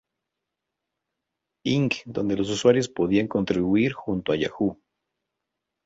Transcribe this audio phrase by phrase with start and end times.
[1.75, 4.81] Inc., donde los usuarios podían contribuir junto a Yahoo!